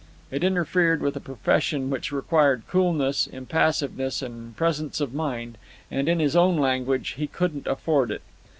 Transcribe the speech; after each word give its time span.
It 0.31 0.43
interfered 0.43 0.99
with 1.01 1.15
a 1.15 1.19
profession 1.19 1.91
which 1.91 2.11
required 2.11 2.63
coolness, 2.67 3.27
impassiveness, 3.27 4.23
and 4.23 4.57
presence 4.57 4.99
of 4.99 5.13
mind, 5.13 5.59
and, 5.91 6.09
in 6.09 6.19
his 6.19 6.35
own 6.35 6.57
language, 6.57 7.09
he 7.19 7.27
"couldn't 7.27 7.67
afford 7.67 8.09
it." 8.09 8.23